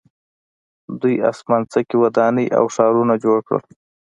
[1.01, 3.63] دوی اسمان څکې ودانۍ او ښارونه جوړ کړل.